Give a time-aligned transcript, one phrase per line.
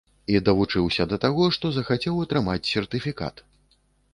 [0.35, 3.45] І давучыўся да таго, што захацеў атрымаць сертыфікат.